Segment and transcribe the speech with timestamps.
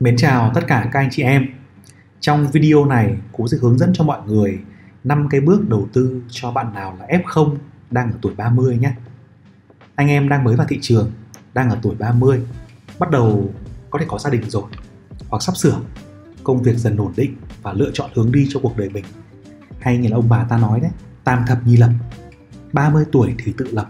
[0.00, 1.46] Mến chào tất cả các anh chị em.
[2.20, 4.58] Trong video này, Cú sẽ hướng dẫn cho mọi người
[5.04, 7.56] 5 cái bước đầu tư cho bạn nào là F0
[7.90, 8.92] đang ở tuổi 30 nhé.
[9.94, 11.12] Anh em đang mới vào thị trường,
[11.54, 12.40] đang ở tuổi 30,
[12.98, 13.50] bắt đầu
[13.90, 14.62] có thể có gia đình rồi
[15.28, 15.80] hoặc sắp sửa,
[16.44, 19.04] công việc dần ổn định và lựa chọn hướng đi cho cuộc đời mình.
[19.80, 20.90] Hay như là ông bà ta nói đấy,
[21.24, 21.90] tam thập nhi lập.
[22.72, 23.88] 30 tuổi thì tự lập,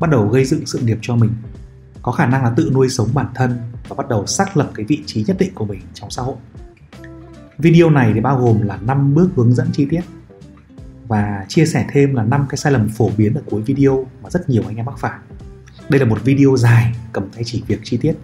[0.00, 1.30] bắt đầu gây dựng sự nghiệp cho mình.
[2.02, 3.58] Có khả năng là tự nuôi sống bản thân
[3.88, 6.36] và bắt đầu xác lập cái vị trí nhất định của mình trong xã hội.
[7.58, 10.00] Video này thì bao gồm là 5 bước hướng dẫn chi tiết
[11.08, 14.30] và chia sẻ thêm là 5 cái sai lầm phổ biến ở cuối video mà
[14.30, 15.18] rất nhiều anh em mắc phải.
[15.88, 18.14] Đây là một video dài cầm tay chỉ việc chi tiết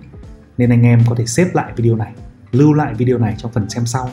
[0.59, 2.13] nên anh em có thể xếp lại video này,
[2.53, 4.11] lưu lại video này trong phần xem sau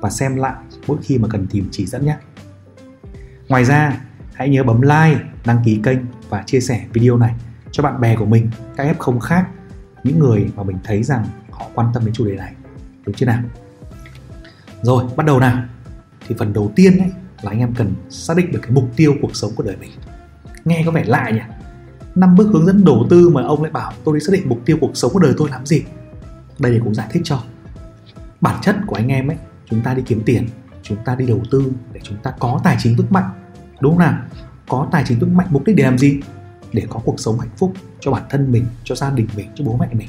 [0.00, 0.54] và xem lại
[0.86, 2.16] mỗi khi mà cần tìm chỉ dẫn nhé.
[3.48, 4.00] Ngoài ra,
[4.34, 7.34] hãy nhớ bấm like, đăng ký kênh và chia sẻ video này
[7.70, 9.48] cho bạn bè của mình, các F0 khác
[10.04, 12.52] những người mà mình thấy rằng họ quan tâm đến chủ đề này.
[13.06, 13.42] Đúng chưa nào?
[14.82, 15.64] Rồi, bắt đầu nào.
[16.28, 17.10] Thì phần đầu tiên ấy
[17.42, 19.90] là anh em cần xác định được cái mục tiêu cuộc sống của đời mình.
[20.64, 21.40] Nghe có vẻ lạ nhỉ?
[22.14, 24.60] Năm bước hướng dẫn đầu tư mà ông lại bảo, tôi đi xác định mục
[24.64, 25.84] tiêu cuộc sống của đời tôi làm gì?
[26.58, 27.42] Đây để cũng giải thích cho.
[28.40, 30.48] Bản chất của anh em ấy, chúng ta đi kiếm tiền,
[30.82, 33.30] chúng ta đi đầu tư để chúng ta có tài chính vững mạnh.
[33.80, 34.18] Đúng không nào?
[34.68, 36.20] Có tài chính vững mạnh, mục đích để làm gì?
[36.72, 39.64] Để có cuộc sống hạnh phúc cho bản thân mình, cho gia đình mình, cho
[39.64, 40.08] bố mẹ mình.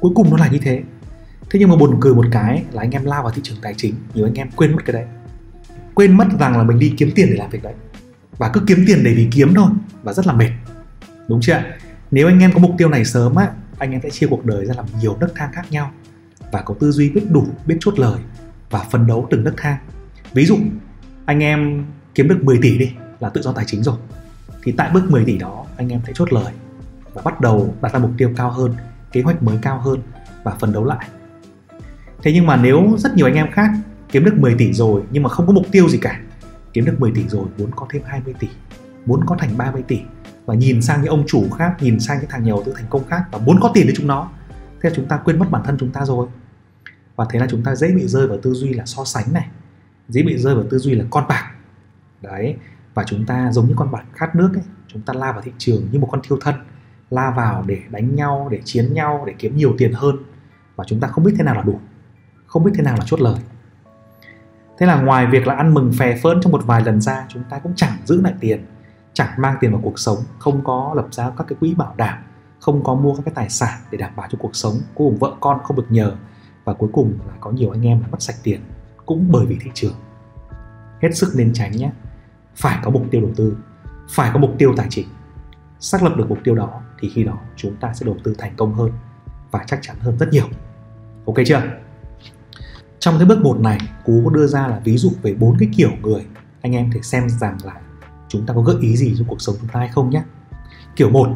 [0.00, 0.82] Cuối cùng nó là như thế.
[1.50, 3.74] Thế nhưng mà buồn cười một cái là anh em lao vào thị trường tài
[3.76, 5.06] chính, nhiều anh em quên mất cái đấy.
[5.94, 7.74] Quên mất rằng là mình đi kiếm tiền để làm việc đấy.
[8.38, 9.70] Và cứ kiếm tiền để vì kiếm thôi,
[10.02, 10.50] và rất là mệt.
[11.28, 11.62] Đúng chưa
[12.10, 14.66] nếu anh em có mục tiêu này sớm á, anh em sẽ chia cuộc đời
[14.66, 15.90] ra làm nhiều nấc thang khác nhau
[16.52, 18.20] và có tư duy biết đủ, biết chốt lời
[18.70, 19.76] và phấn đấu từng nấc thang.
[20.32, 20.58] Ví dụ,
[21.24, 23.96] anh em kiếm được 10 tỷ đi là tự do tài chính rồi
[24.64, 26.52] thì tại bước 10 tỷ đó, anh em sẽ chốt lời
[27.14, 28.74] và bắt đầu đặt ra mục tiêu cao hơn,
[29.12, 30.00] kế hoạch mới cao hơn
[30.44, 31.08] và phấn đấu lại.
[32.22, 33.70] Thế nhưng mà nếu rất nhiều anh em khác
[34.08, 36.20] kiếm được 10 tỷ rồi nhưng mà không có mục tiêu gì cả,
[36.72, 38.48] kiếm được 10 tỷ rồi muốn có thêm 20 tỷ
[39.06, 40.00] muốn có thành 30 tỷ
[40.46, 42.86] và nhìn sang những ông chủ khác, nhìn sang những thằng nhà đầu tư thành
[42.90, 45.50] công khác và muốn có tiền với chúng nó, thế là chúng ta quên mất
[45.50, 46.26] bản thân chúng ta rồi.
[47.16, 49.46] Và thế là chúng ta dễ bị rơi vào tư duy là so sánh này,
[50.08, 51.54] dễ bị rơi vào tư duy là con bạc.
[52.22, 52.56] Đấy
[52.94, 55.52] và chúng ta giống như con bạn khát nước ấy, chúng ta la vào thị
[55.58, 56.54] trường như một con thiêu thân,
[57.10, 60.16] la vào để đánh nhau, để chiến nhau, để kiếm nhiều tiền hơn.
[60.76, 61.80] Và chúng ta không biết thế nào là đủ,
[62.46, 63.36] không biết thế nào là chốt lời.
[64.78, 67.42] Thế là ngoài việc là ăn mừng phè phơn trong một vài lần ra, chúng
[67.50, 68.66] ta cũng chẳng giữ lại tiền,
[69.12, 72.18] chẳng mang tiền vào cuộc sống, không có lập ra các cái quỹ bảo đảm,
[72.60, 75.18] không có mua các cái tài sản để đảm bảo cho cuộc sống cuối cùng
[75.18, 76.16] vợ con không được nhờ.
[76.64, 78.60] Và cuối cùng là có nhiều anh em mất sạch tiền,
[79.06, 79.94] cũng bởi vì thị trường.
[81.02, 81.90] Hết sức nên tránh nhé
[82.56, 83.56] phải có mục tiêu đầu tư,
[84.10, 85.06] phải có mục tiêu tài chính.
[85.80, 88.52] Xác lập được mục tiêu đó thì khi đó chúng ta sẽ đầu tư thành
[88.56, 88.92] công hơn
[89.50, 90.46] và chắc chắn hơn rất nhiều.
[91.26, 91.62] Ok chưa?
[92.98, 95.68] Trong cái bước một này, cú có đưa ra là ví dụ về bốn cái
[95.76, 96.26] kiểu người
[96.60, 97.80] anh em thể xem rằng là
[98.28, 100.22] chúng ta có gợi ý gì cho cuộc sống chúng ta hay không nhé?
[100.96, 101.28] Kiểu một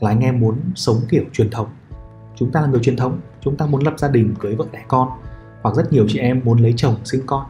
[0.00, 1.68] là anh em muốn sống kiểu truyền thống.
[2.36, 4.84] Chúng ta là người truyền thống, chúng ta muốn lập gia đình, cưới vợ đẻ
[4.88, 5.08] con,
[5.62, 7.46] hoặc rất nhiều chị em muốn lấy chồng, sinh con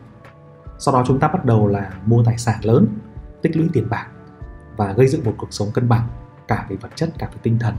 [0.80, 2.86] sau đó chúng ta bắt đầu là mua tài sản lớn
[3.42, 4.06] tích lũy tiền bạc
[4.76, 6.08] và gây dựng một cuộc sống cân bằng
[6.48, 7.74] cả về vật chất cả về tinh thần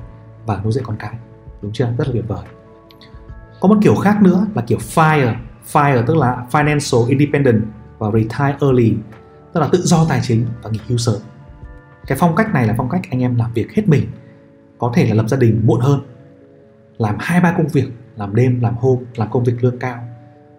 [0.46, 1.14] và nuôi dạy con cái.
[1.62, 1.86] Đúng chưa?
[1.98, 2.46] Rất là tuyệt vời.
[3.60, 5.36] Có một kiểu khác nữa là kiểu FIRE.
[5.72, 7.64] FIRE tức là Financial Independent
[7.98, 8.96] và Retire Early
[9.54, 11.22] tức là tự do tài chính và nghỉ hưu sớm.
[12.08, 14.08] Cái phong cách này là phong cách anh em làm việc hết mình
[14.78, 16.02] có thể là lập gia đình muộn hơn
[16.98, 20.08] làm hai ba công việc làm đêm làm hôm làm công việc lương cao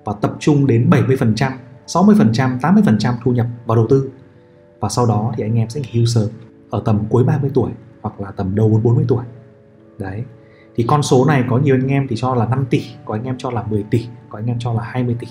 [0.05, 1.51] và tập trung đến 70%,
[1.87, 4.11] 60%, 80% thu nhập vào đầu tư.
[4.81, 6.29] Và sau đó thì anh em sẽ hưu sớm
[6.71, 7.71] ở tầm cuối 30 tuổi
[8.03, 9.25] hoặc là tầm đầu 40 tuổi.
[9.99, 10.25] Đấy.
[10.77, 13.25] Thì con số này có nhiều anh em thì cho là 5 tỷ có anh
[13.25, 15.27] em cho là 10 tỷ có anh em cho là 20 tỷ.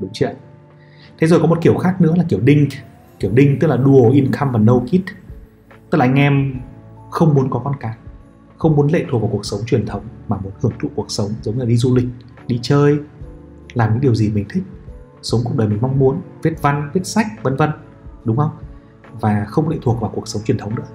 [0.00, 0.32] Đúng chưa
[1.18, 2.68] thế rồi có một kiểu khác nữa là kiểu đinh
[3.18, 5.00] kiểu đinh tức là dual income và no kid
[5.90, 6.54] tức là anh em
[7.10, 7.94] không muốn có con cái
[8.58, 11.30] không muốn lệ thuộc vào cuộc sống truyền thống mà muốn hưởng thụ cuộc sống
[11.42, 12.06] giống như là đi du lịch
[12.46, 12.98] đi chơi
[13.74, 14.62] làm những điều gì mình thích
[15.26, 17.70] sống cuộc đời mình mong muốn viết văn viết sách vân vân
[18.24, 18.50] đúng không?
[19.20, 20.86] Và không lệ thuộc vào cuộc sống truyền thống nữa.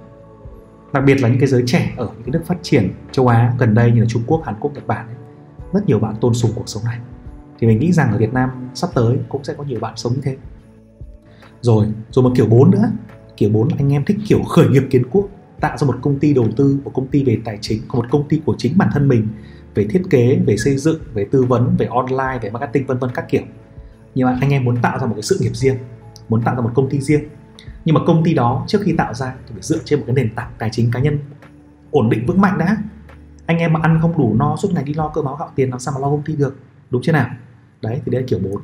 [0.93, 3.53] Đặc biệt là những cái giới trẻ ở những cái nước phát triển châu Á
[3.59, 5.15] gần đây như là Trung Quốc, Hàn Quốc, Nhật Bản ấy,
[5.73, 6.99] rất nhiều bạn tôn sùng cuộc sống này.
[7.59, 10.13] Thì mình nghĩ rằng ở Việt Nam sắp tới cũng sẽ có nhiều bạn sống
[10.13, 10.37] như thế.
[11.61, 12.91] Rồi rồi một kiểu 4 nữa.
[13.37, 15.29] Kiểu 4 anh em thích kiểu khởi nghiệp kiến quốc
[15.59, 18.27] tạo ra một công ty đầu tư một công ty về tài chính một công
[18.27, 19.27] ty của chính bản thân mình
[19.75, 23.09] về thiết kế về xây dựng về tư vấn về online về marketing vân vân
[23.13, 23.41] các kiểu
[24.15, 25.77] nhưng mà anh em muốn tạo ra một cái sự nghiệp riêng,
[26.29, 27.23] muốn tạo ra một công ty riêng.
[27.85, 30.15] Nhưng mà công ty đó trước khi tạo ra thì phải dựa trên một cái
[30.15, 31.19] nền tảng tài chính cá nhân
[31.91, 32.77] ổn định vững mạnh đã.
[33.45, 35.69] Anh em mà ăn không đủ no suốt ngày đi lo cơm áo gạo tiền
[35.69, 36.59] làm sao mà lo công ty được,
[36.89, 37.29] đúng chưa nào?
[37.81, 38.61] Đấy, thì đây là kiểu 4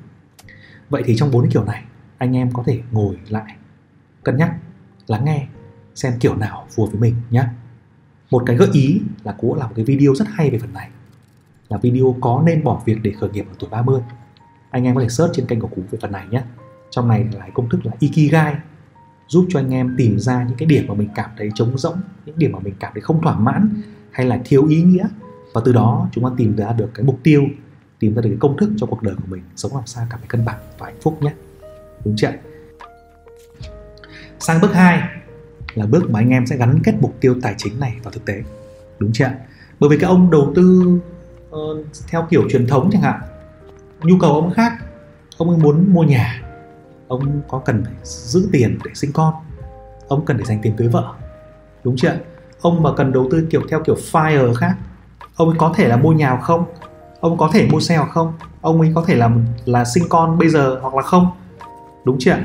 [0.89, 1.83] vậy thì trong bốn kiểu này,
[2.17, 3.55] anh em có thể ngồi lại,
[4.23, 4.55] cân nhắc,
[5.07, 5.47] lắng nghe,
[5.95, 7.43] xem kiểu nào phù hợp với mình nhé
[8.31, 10.89] một cái gợi ý là cũng làm một cái video rất hay về phần này.
[11.69, 14.01] Là video có nên bỏ việc để khởi nghiệp ở tuổi 30
[14.71, 16.43] anh em có thể search trên kênh của cú về phần này nhé.
[16.89, 18.55] Trong này là công thức là Ikigai
[19.27, 21.97] giúp cho anh em tìm ra những cái điểm mà mình cảm thấy trống rỗng
[22.25, 23.81] những điểm mà mình cảm thấy không thỏa mãn
[24.11, 25.07] hay là thiếu ý nghĩa.
[25.53, 27.43] Và từ đó chúng ta tìm ra được cái mục tiêu
[27.99, 30.19] tìm ra được cái công thức cho cuộc đời của mình sống làm sao cảm
[30.19, 31.33] thấy cân bằng và hạnh phúc nhé.
[32.05, 32.31] Đúng chưa
[34.39, 35.09] sang bước 2
[35.73, 38.25] là bước mà anh em sẽ gắn kết mục tiêu tài chính này vào thực
[38.25, 38.43] tế.
[38.99, 39.29] Đúng chưa
[39.79, 40.99] bởi vì các ông đầu tư
[41.49, 43.21] uh, theo kiểu truyền thống chẳng hạn
[44.01, 44.73] nhu cầu ông khác,
[45.37, 46.41] ông ấy muốn mua nhà,
[47.07, 49.33] ông có cần phải giữ tiền để sinh con,
[50.07, 51.13] ông cần để dành tiền cưới vợ.
[51.83, 52.17] Đúng chưa
[52.61, 54.75] ông mà cần đầu tư kiểu theo kiểu fire khác,
[55.35, 56.65] ông ấy có thể là mua nhà hoặc không?
[57.19, 58.33] Ông có thể mua xe hoặc không?
[58.61, 59.31] Ông ấy có thể là
[59.65, 61.31] là sinh con bây giờ hoặc là không?
[62.05, 62.37] Đúng chưa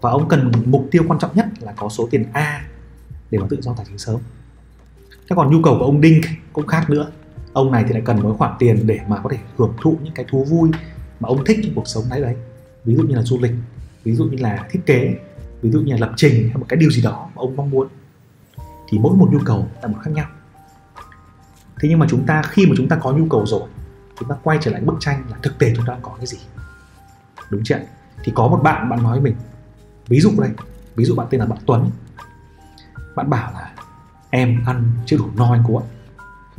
[0.00, 2.64] và ông cần mục tiêu quan trọng nhất là có số tiền A
[3.30, 4.16] để có tự do tài chính sớm.
[5.10, 6.20] Thế còn nhu cầu của ông Đinh
[6.52, 7.10] cũng khác nữa
[7.54, 10.14] ông này thì lại cần một khoản tiền để mà có thể hưởng thụ những
[10.14, 10.70] cái thú vui
[11.20, 12.36] mà ông thích trong cuộc sống đấy đấy.
[12.84, 13.52] Ví dụ như là du lịch,
[14.04, 15.16] ví dụ như là thiết kế,
[15.62, 17.70] ví dụ như là lập trình hay một cái điều gì đó mà ông mong
[17.70, 17.88] muốn.
[18.88, 20.26] Thì mỗi một nhu cầu là một khác nhau.
[21.80, 23.68] Thế nhưng mà chúng ta, khi mà chúng ta có nhu cầu rồi,
[24.18, 26.38] chúng ta quay trở lại bức tranh là thực tế chúng ta có cái gì?
[27.50, 27.78] Đúng chưa
[28.24, 29.34] thì có một bạn bạn nói với mình.
[30.08, 30.50] Ví dụ đây,
[30.96, 31.90] ví dụ bạn tên là bạn Tuấn.
[33.16, 33.72] Bạn bảo là,
[34.30, 35.84] em ăn chưa đủ no anh cô ạ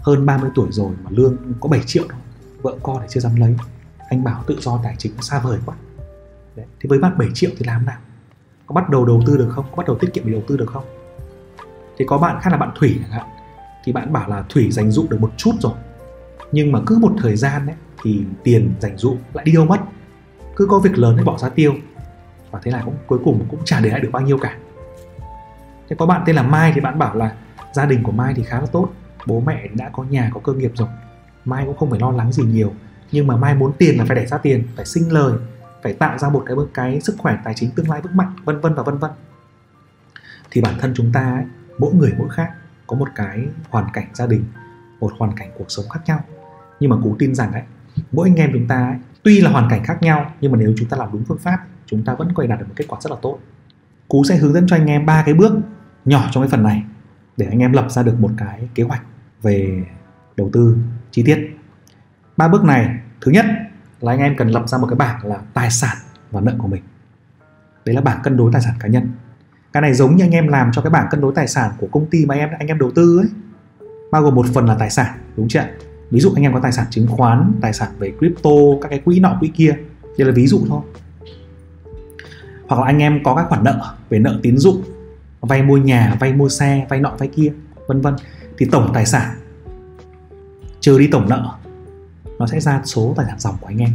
[0.06, 2.20] hơn 30 tuổi rồi mà lương có 7 triệu thôi.
[2.62, 3.56] Vợ con thì chưa dám lấy.
[4.10, 5.76] Anh bảo tự do tài chính xa vời quá.
[6.56, 6.66] Đấy.
[6.80, 7.98] thế với bạn 7 triệu thì làm nào?
[8.66, 9.66] Có bắt đầu đầu tư được không?
[9.72, 10.84] Có bắt đầu tiết kiệm để đầu tư được không?
[11.98, 13.26] Thì có bạn khác là bạn thủy chẳng hạn.
[13.84, 15.74] Thì bạn bảo là thủy dành dụ được một chút rồi.
[16.52, 19.80] Nhưng mà cứ một thời gian ấy, thì tiền dành dụ lại đi đâu mất?
[20.56, 21.76] Cứ có việc lớn ấy bỏ ra tiêu.
[22.52, 24.58] Và thế là cũng cuối cùng cũng chả để lại được bao nhiêu cả.
[25.90, 27.36] Thế có bạn tên là mai thì bạn bảo là
[27.74, 28.90] gia đình của mai thì khá là tốt
[29.26, 30.88] bố mẹ đã có nhà có cơ nghiệp rồi.
[31.46, 32.74] Mai cũng không phải lo lắng gì nhiều.
[33.12, 35.38] Nhưng mà mai muốn tiền là phải đẻ ra tiền phải sinh lời
[35.84, 38.60] phải tạo ra một cái cái sức khỏe tài chính tương lai vững mạnh vân
[38.60, 39.12] vân và vân vân.
[40.52, 41.44] Thì bản thân chúng ta ấy,
[41.78, 42.52] mỗi người mỗi khác
[42.88, 44.44] có một cái hoàn cảnh gia đình
[45.00, 46.20] một hoàn cảnh cuộc sống khác nhau.
[46.80, 47.62] Nhưng mà cú tin rằng đấy
[48.12, 50.74] mỗi anh em chúng ta ấy, tuy là hoàn cảnh khác nhau nhưng mà nếu
[50.78, 52.86] chúng ta làm đúng phương pháp chúng ta vẫn có thể đạt được một kết
[52.88, 53.40] quả rất là tốt.
[54.08, 55.54] Cú sẽ hướng dẫn cho anh em ba cái bước
[56.06, 56.84] nhỏ trong cái phần này
[57.38, 59.02] để anh em lập ra được một cái kế hoạch
[59.46, 59.84] về
[60.38, 60.78] đầu tư
[61.12, 61.58] chi tiết.
[62.38, 63.46] Ba bước này, thứ nhất
[64.02, 65.98] là anh em cần lập ra một cái bảng là tài sản
[66.32, 66.84] và nợ của mình.
[67.86, 69.10] Đấy là bảng cân đối tài sản cá nhân.
[69.74, 71.88] Cái này giống như anh em làm cho cái bảng cân đối tài sản của
[71.92, 73.28] công ty mà em, anh em đầu tư ấy.
[74.12, 75.64] Bao gồm một phần là tài sản, đúng chưa
[76.12, 78.52] ví dụ anh em có tài sản chứng khoán, tài sản về crypto,
[78.82, 79.76] các cái quỹ nọ, quỹ kia.
[80.18, 80.82] Đây là ví dụ thôi.
[82.68, 84.84] Hoặc là anh em có các khoản nợ về nợ tín dụng,
[85.42, 87.54] vay mua nhà, vay mua xe, vay nọ, vay kia,
[87.88, 88.16] vân vân
[88.58, 89.36] thì tổng tài sản
[90.80, 91.52] trừ đi tổng nợ
[92.40, 93.90] nó sẽ ra số tài sản dòng của anh em.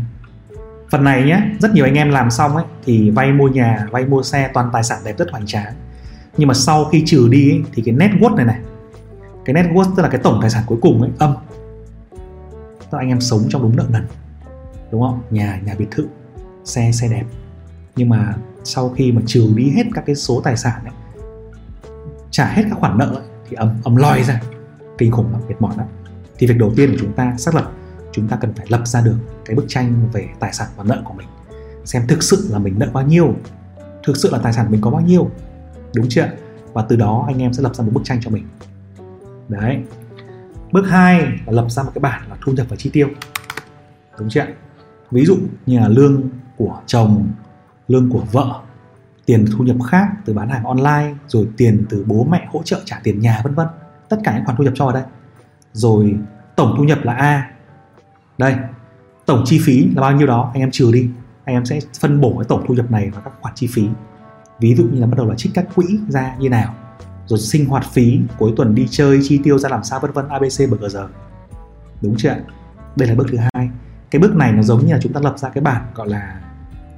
[0.90, 4.06] Phần này nhé rất nhiều anh em làm xong ấy thì vay mua nhà vay
[4.06, 5.74] mua xe toàn tài sản đẹp rất hoành tráng.
[6.36, 8.58] Nhưng mà sau khi trừ đi ấy, thì cái net worth này này
[9.44, 11.34] cái net worth tức là cái tổng tài sản cuối cùng ấy âm.
[12.80, 14.06] Tức là anh em sống trong đúng nợ nần
[14.90, 15.22] đúng không?
[15.30, 16.06] Nhà nhà biệt thự
[16.64, 17.24] xe xe đẹp.
[17.96, 20.92] Nhưng mà sau khi mà trừ đi hết các cái số tài sản ấy
[22.30, 24.40] trả hết các khoản nợ ấy, thì âm âm lòi ra,
[24.98, 25.86] kinh khủng lắm, mệt mỏi lắm.
[26.38, 27.72] Thì việc đầu tiên của chúng ta, xác lập,
[28.12, 31.02] chúng ta cần phải lập ra được cái bức tranh về tài sản và nợ
[31.04, 31.28] của mình.
[31.84, 33.34] Xem thực sự là mình nợ bao nhiêu,
[34.04, 35.30] thực sự là tài sản mình có bao nhiêu.
[35.94, 36.28] Đúng chưa?
[36.72, 38.44] Và từ đó anh em sẽ lập ra một bức tranh cho mình.
[39.48, 39.82] Đấy.
[40.72, 43.08] Bước 2 là lập ra một cái bảng là thu nhập và chi tiêu.
[44.18, 44.46] Đúng chưa
[45.10, 46.22] ví dụ như là lương
[46.56, 47.28] của chồng,
[47.88, 48.60] lương của vợ
[49.30, 52.80] tiền thu nhập khác từ bán hàng online, rồi tiền từ bố mẹ hỗ trợ
[52.84, 53.66] trả tiền nhà, vân vân.
[54.08, 55.02] Tất cả những khoản thu nhập cho ở đây.
[55.72, 56.16] Rồi
[56.56, 57.50] tổng thu nhập là a.
[58.38, 58.54] Đây,
[59.26, 60.50] tổng chi phí là bao nhiêu đó?
[60.54, 61.10] Anh em trừ đi.
[61.44, 63.88] Anh em sẽ phân bổ cái tổng thu nhập này vào các khoản chi phí.
[64.60, 66.74] Ví dụ như là bắt đầu là trích các quỹ ra như nào,
[67.26, 70.28] rồi sinh hoạt phí, cuối tuần đi chơi, chi tiêu, ra làm sao, vân vân
[70.28, 70.96] abc bgr
[72.02, 72.36] đúng chưa
[72.96, 73.70] đây là bước thứ hai.
[74.10, 76.40] Cái bước này nó giống như là chúng ta lập ra cái bản gọi là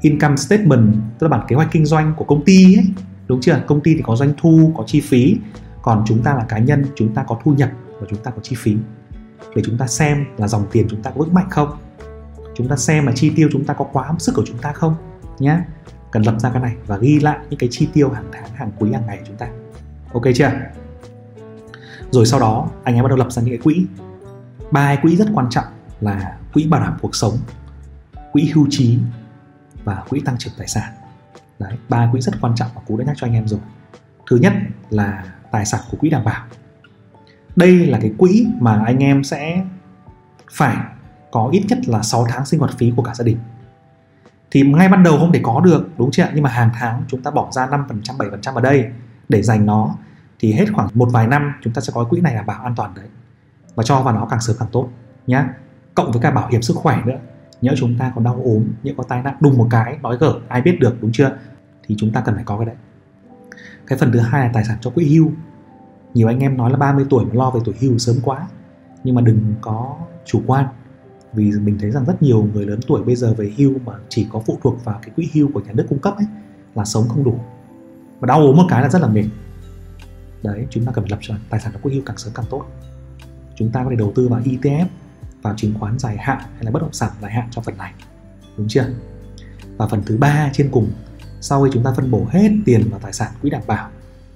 [0.02, 2.84] income statement, tức là bản kế hoạch kinh doanh của công ty ấy.
[3.26, 3.62] Đúng chưa?
[3.66, 5.36] Công ty thì có doanh thu, có chi phí.
[5.82, 8.38] Còn chúng ta là cá nhân, chúng ta có thu nhập và chúng ta có
[8.42, 8.76] chi phí.
[9.56, 11.68] Để chúng ta xem là dòng tiền chúng ta có vững mạnh không?
[12.54, 14.94] Chúng ta xem là chi tiêu chúng ta có quá sức của chúng ta không?
[15.38, 15.58] Nhé
[16.10, 18.70] cần lập ra cái này và ghi lại những cái chi tiêu hàng tháng, hàng
[18.78, 19.48] quý, hàng ngày của chúng ta.
[20.12, 20.50] Ok chưa?
[22.10, 23.86] Rồi sau đó, anh em bắt đầu lập ra những cái quỹ.
[24.70, 25.64] Ba quỹ rất quan trọng
[26.00, 27.38] là quỹ bảo đảm cuộc sống,
[28.32, 28.98] quỹ hưu trí
[29.84, 30.92] và quỹ tăng trưởng tài sản.
[31.58, 33.60] Đấy, ba quỹ rất quan trọng mà cú đã nhắc cho anh em rồi.
[34.30, 34.52] Thứ nhất
[34.90, 36.44] là tài sản của quỹ đảm bảo.
[37.56, 39.64] Đây là cái quỹ mà anh em sẽ
[40.52, 40.76] phải
[41.30, 43.38] có ít nhất là 6 tháng sinh hoạt phí của cả gia đình.
[44.50, 47.22] Thì ngay ban đầu không thể có được, đúng chưa nhưng mà hàng tháng chúng
[47.22, 47.86] ta bỏ ra 5%
[48.18, 48.86] 7% vào đây
[49.28, 49.94] để dành nó,
[50.38, 52.74] thì hết khoảng một vài năm chúng ta sẽ có quỹ này đảm bảo an
[52.76, 53.06] toàn đấy.
[53.74, 54.88] Và cho vào nó càng sớm càng tốt
[55.26, 55.48] nhá.
[55.94, 57.18] Cộng với cả bảo hiểm sức khỏe nữa
[57.62, 60.40] nhớ chúng ta có đau ốm, nhớ có tai nạn, đùng một cái, nói gở,
[60.48, 61.36] ai biết được, đúng chưa?
[61.86, 62.76] Thì chúng ta cần phải có cái đấy.
[63.86, 65.30] Cái phần thứ hai là tài sản cho quỹ hưu.
[66.14, 68.48] Nhiều anh em nói là 30 tuổi mà lo về tuổi hưu sớm quá,
[69.04, 70.66] nhưng mà đừng có chủ quan,
[71.32, 74.26] vì mình thấy rằng rất nhiều người lớn tuổi bây giờ về hưu mà chỉ
[74.32, 76.26] có phụ thuộc vào cái quỹ hưu của nhà nước cung cấp ấy,
[76.74, 77.38] là sống không đủ.
[78.20, 79.24] Và đau ốm một cái là rất là mệt.
[80.42, 82.46] Đấy, chúng ta cần phải lập cho tài sản cho quỹ hưu càng sớm càng
[82.50, 82.64] tốt.
[83.56, 84.86] Chúng ta có thể đầu tư vào ETF
[85.42, 87.92] vào chứng khoán dài hạn hay là bất động sản dài hạn cho phần này.
[88.56, 88.86] Đúng chưa?
[89.76, 90.90] Và phần thứ ba trên cùng,
[91.40, 93.88] sau khi chúng ta phân bổ hết tiền vào tài sản quỹ đảm bảo,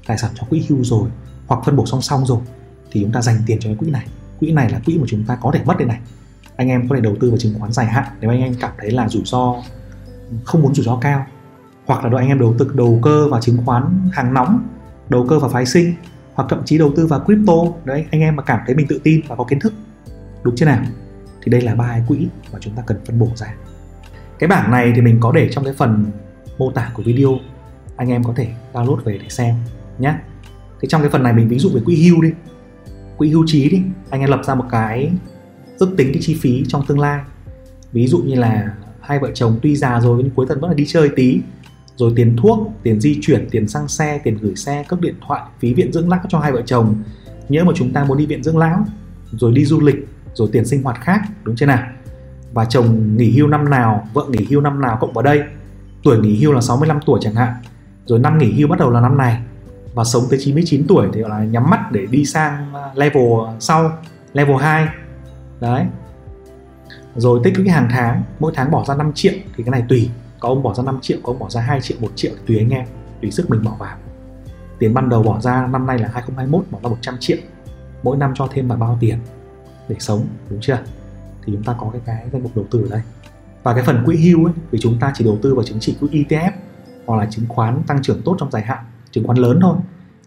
[0.06, 1.10] tài sản cho quỹ hưu rồi
[1.46, 2.40] hoặc phân bổ song song rồi,
[2.92, 4.06] thì chúng ta dành tiền cho cái quỹ này.
[4.40, 6.00] Quỹ này là quỹ mà chúng ta có thể mất đây này.
[6.56, 8.72] Anh em có thể đầu tư vào chứng khoán dài hạn nếu anh em cảm
[8.78, 9.54] thấy là rủi ro,
[10.44, 11.26] không muốn rủi ro cao.
[11.86, 14.68] Hoặc là đội anh em đầu tư, đầu cơ vào chứng khoán hàng nóng,
[15.08, 15.94] đầu cơ vào phái sinh,
[16.34, 17.52] hoặc thậm chí đầu tư vào crypto.
[17.84, 19.72] Đấy, anh em mà cảm thấy mình tự tin và có kiến thức
[20.46, 20.84] đúng chưa nào?
[21.42, 23.54] Thì đây là ba quỹ mà chúng ta cần phân bổ ra.
[24.38, 26.06] Cái bảng này thì mình có để trong cái phần
[26.58, 27.38] mô tả của video.
[27.96, 29.54] Anh em có thể download về để xem
[29.98, 30.14] nhé
[30.80, 32.30] thì trong cái phần này mình ví dụ về quỹ hưu đi.
[33.16, 33.82] Quỹ hưu trí đi.
[34.10, 35.10] Anh em lập ra một cái
[35.78, 37.22] ước tính cái chi phí trong tương lai.
[37.92, 40.74] Ví dụ như là hai vợ chồng tuy già rồi nhưng cuối tuần vẫn là
[40.74, 41.40] đi chơi tí.
[41.96, 45.42] Rồi tiền thuốc, tiền di chuyển, tiền xăng xe, tiền gửi xe, cước điện thoại,
[45.60, 47.02] phí viện dưỡng lão cho hai vợ chồng.
[47.48, 48.86] Nhớ mà chúng ta muốn đi viện dưỡng lão,
[49.32, 51.87] rồi đi du lịch rồi tiền sinh hoạt khác, đúng chưa nào?
[52.52, 55.43] Và chồng nghỉ hưu năm nào, vợ nghỉ hưu năm nào cộng vào đây.
[56.02, 57.52] Tuổi nghỉ hưu là 65 tuổi chẳng hạn.
[58.07, 59.43] Rồi năm nghỉ hưu bắt đầu là năm này.
[59.95, 63.23] Và sống tới 99 tuổi thì gọi là nhắm mắt để đi sang à, level
[63.47, 63.90] à, sau,
[64.33, 64.88] level 2
[65.61, 65.85] đấy.
[67.16, 70.11] Rồi tích lũy hàng tháng, mỗi tháng bỏ ra 5 triệu thì cái này tùy.
[70.40, 72.59] Có ông bỏ ra 5 triệu, có ông bỏ ra 2 triệu 1 triệu, tùy
[72.59, 72.87] anh em,
[73.23, 73.97] tùy sức mình bỏ vào.
[74.78, 77.38] Tiền ban đầu bỏ ra năm nay là 2021 bỏ ra 100 triệu.
[78.02, 79.19] Mỗi năm cho thêm vào bao tiền?
[79.88, 80.78] Để sống, đúng chưa?
[81.45, 83.02] Thì chúng ta có cái cái danh mục đầu tư ở đây.
[83.62, 85.97] Và cái phần quỹ hưu ấy vì chúng ta chỉ đầu tư vào chứng chỉ
[86.00, 86.50] quỹ ETF
[87.07, 89.76] hoặc là chứng khoán tăng trưởng tốt trong dài hạn, chứng khoán lớn thôi.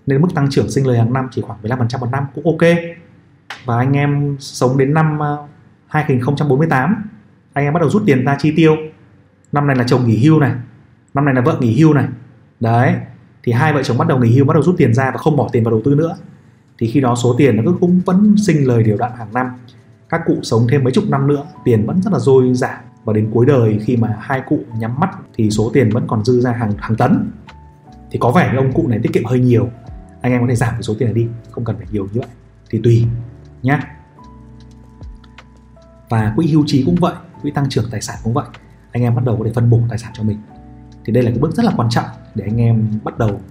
[0.08, 2.70] Nên mức tăng trưởng sinh lời hàng năm chỉ khoảng 15% một năm cũng ok.
[3.66, 5.48] Và anh em sống đến năm ờ,
[5.88, 7.10] 2048
[7.54, 8.76] anh em bắt đầu rút tiền ra chi tiêu.
[9.52, 10.52] Năm này là chồng nghỉ hưu này,
[11.14, 12.06] năm này là vợ nghỉ hưu này.
[12.60, 12.96] Đấy,
[13.44, 15.38] thì hai vợ chồng bắt đầu nghỉ hưu, bắt đầu rút tiền ra và không
[15.38, 16.18] bỏ tiền vào đầu tư nữa
[16.80, 19.48] thì khi đó số tiền nó cứ cũng vẫn sinh lời đều đặn hàng năm.
[20.10, 23.14] Các cụ sống thêm mấy chục năm nữa, tiền vẫn rất là dôi dả và
[23.14, 26.42] đến cuối đời khi mà hai cụ nhắm mắt thì số tiền vẫn còn dư
[26.42, 27.32] ra hàng hàng tấn.
[28.12, 29.70] Thì có vẻ như ông cụ này tiết kiệm hơi nhiều.
[30.22, 32.20] Anh em có thể giảm cái số tiền này đi, không cần phải nhiều như
[32.20, 32.30] vậy.
[32.70, 33.06] Thì tùy
[33.62, 33.80] nhé
[36.10, 38.46] và quỹ hưu trí cũng vậy, quỹ tăng trưởng tài sản cũng vậy.
[38.92, 40.38] Anh em bắt đầu có thể phân bổ tài sản cho mình.
[41.06, 42.06] Thì đây là cái bước rất là quan trọng
[42.36, 43.42] để anh em bắt đầu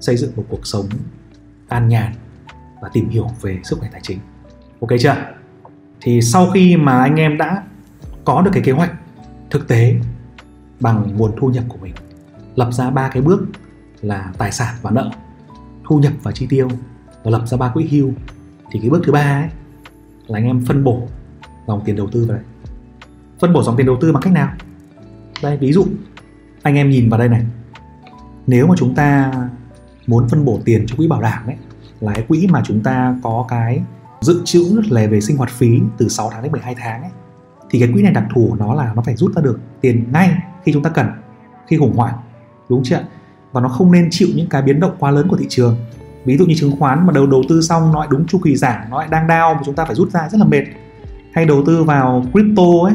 [0.00, 0.86] xây dựng một cuộc sống
[1.68, 2.12] an nhàn
[2.84, 4.18] và tìm hiểu về sức khỏe tài chính.
[4.80, 5.16] Ok chưa?
[6.00, 7.62] Thì sau khi mà anh em đã
[8.24, 8.92] có được cái kế hoạch
[9.50, 9.94] thực tế
[10.80, 11.94] bằng nguồn thu nhập của mình,
[12.54, 13.46] lập ra ba cái bước
[14.02, 15.10] là tài sản và nợ,
[15.84, 16.68] thu nhập và chi tiêu,
[17.22, 18.12] và lập ra ba quỹ hưu,
[18.70, 19.48] thì cái bước thứ ba ấy
[20.26, 21.08] là anh em phân bổ
[21.66, 22.46] dòng tiền đầu tư vào đây.
[23.38, 24.54] Phân bổ dòng tiền đầu tư bằng cách nào?
[25.42, 25.86] Đây, ví dụ,
[26.62, 27.42] anh em nhìn vào đây này.
[28.46, 29.32] Nếu mà chúng ta
[30.06, 31.56] muốn phân bổ tiền cho quỹ bảo đảm ấy
[32.04, 33.82] lái quỹ mà chúng ta có cái
[34.20, 37.10] dự trữ là về sinh hoạt phí từ 6 tháng đến 12 tháng ấy,
[37.70, 40.04] thì cái quỹ này đặc thù của nó là nó phải rút ra được tiền
[40.12, 40.30] ngay
[40.64, 41.06] khi chúng ta cần,
[41.66, 42.14] khi khủng hoảng,
[42.68, 43.00] đúng chưa
[43.52, 45.76] và nó không nên chịu những cái biến động quá lớn của thị trường.
[46.24, 48.56] Ví dụ như chứng khoán mà đầu đầu tư xong nó lại đúng chu kỳ
[48.56, 50.64] giảm, nó lại đang đau mà chúng ta phải rút ra rất là mệt.
[51.32, 52.94] Hay đầu tư vào crypto ấy,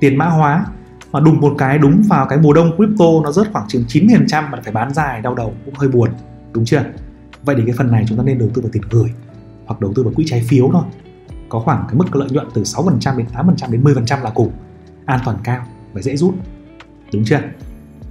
[0.00, 0.66] tiền mã hóa,
[1.12, 4.50] mà đùng một cái đúng vào cái mùa đông crypto nó rớt khoảng chừng 9%
[4.50, 6.10] mà phải bán dài, đau đầu cũng hơi buồn,
[6.52, 6.84] đúng chưa
[7.44, 9.12] vậy thì cái phần này chúng ta nên đầu tư vào tiền gửi
[9.66, 10.82] hoặc đầu tư vào quỹ trái phiếu thôi.
[11.48, 14.50] Có khoảng cái mức lợi nhuận từ 6% đến 8% đến 10% là cùng.
[15.04, 16.34] An toàn cao và dễ rút.
[17.12, 17.40] Đúng chưa?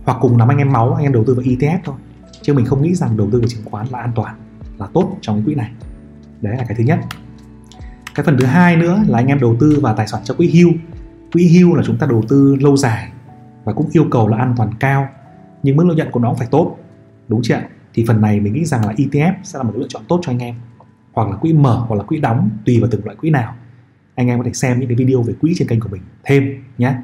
[0.06, 1.96] Hoặc cùng nắm anh em máu, anh em đầu tư vào ETF thôi.
[2.42, 4.36] Chứ mình không nghĩ rằng đầu tư vào chứng khoán là an toàn,
[4.78, 5.72] là tốt trong cái quỹ này.
[6.42, 7.00] Đấy là cái thứ nhất.
[8.16, 10.50] Cái phần thứ hai nữa là anh em đầu tư vào tài sản cho quỹ
[10.50, 10.70] hưu.
[11.34, 13.12] Quỹ hưu là chúng ta đầu tư lâu dài
[13.64, 15.08] và cũng yêu cầu là an toàn cao,
[15.64, 16.78] nhưng mức lợi nhuận của nó cũng phải tốt.
[17.28, 17.60] Đúng chưa
[17.96, 20.32] thì phần này mình nghĩ rằng là ETF sẽ là một lựa chọn tốt cho
[20.32, 20.56] anh em.
[21.14, 23.56] Hoặc là quỹ mở, hoặc là quỹ đóng, tùy vào từng loại quỹ nào.
[24.16, 26.64] Anh em có thể xem những cái video về quỹ trên kênh của mình thêm
[26.78, 26.96] nhé.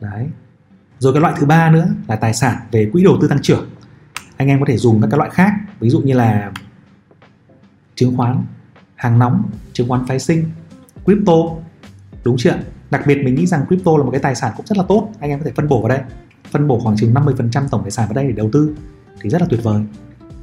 [0.00, 0.26] Đấy.
[0.98, 3.68] Rồi cái loại thứ ba nữa là tài sản về quỹ đầu tư tăng trưởng.
[4.36, 6.52] Anh em có thể dùng các cái loại khác, ví dụ như là
[7.94, 8.44] chứng khoán
[8.94, 10.44] hàng nóng, chứng khoán phái sinh,
[11.04, 11.34] crypto,
[12.24, 12.58] đúng chưa
[12.90, 15.08] đặc biệt mình nghĩ rằng crypto là một cái tài sản cũng rất là tốt.
[15.20, 16.00] Anh em có thể phân bổ vào đây.
[16.50, 18.76] Phân bổ khoảng chừng 50% tổng tài sản vào đây để đầu tư.
[19.20, 19.82] Thì rất là tuyệt vời